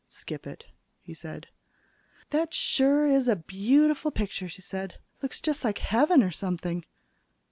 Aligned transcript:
"Skip 0.07 0.47
it," 0.47 0.65
he 1.03 1.13
said. 1.13 1.45
"That 2.31 2.55
sure 2.55 3.05
is 3.05 3.27
a 3.27 3.35
beautiful 3.35 4.09
picture," 4.09 4.49
she 4.49 4.63
said. 4.63 4.95
"Looks 5.21 5.39
just 5.39 5.63
like 5.63 5.77
heaven 5.77 6.23
or 6.23 6.31
something." 6.31 6.85